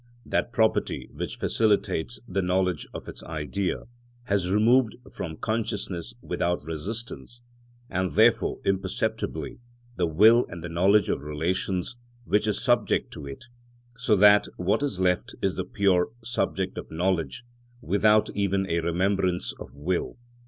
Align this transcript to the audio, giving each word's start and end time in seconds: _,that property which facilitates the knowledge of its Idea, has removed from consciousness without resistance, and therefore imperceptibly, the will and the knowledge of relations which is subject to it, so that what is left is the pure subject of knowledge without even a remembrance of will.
_,that 0.31 0.51
property 0.51 1.07
which 1.13 1.35
facilitates 1.37 2.19
the 2.27 2.41
knowledge 2.41 2.87
of 2.91 3.07
its 3.07 3.21
Idea, 3.25 3.83
has 4.23 4.49
removed 4.49 4.95
from 5.13 5.37
consciousness 5.37 6.15
without 6.23 6.63
resistance, 6.65 7.43
and 7.87 8.09
therefore 8.09 8.59
imperceptibly, 8.65 9.59
the 9.97 10.07
will 10.07 10.43
and 10.49 10.63
the 10.63 10.69
knowledge 10.69 11.07
of 11.07 11.21
relations 11.21 11.97
which 12.25 12.47
is 12.47 12.59
subject 12.59 13.13
to 13.13 13.27
it, 13.27 13.45
so 13.95 14.15
that 14.15 14.47
what 14.57 14.81
is 14.81 14.99
left 14.99 15.35
is 15.39 15.53
the 15.55 15.63
pure 15.63 16.09
subject 16.23 16.79
of 16.79 16.89
knowledge 16.89 17.43
without 17.79 18.27
even 18.35 18.67
a 18.71 18.79
remembrance 18.79 19.53
of 19.59 19.71
will. 19.75 20.17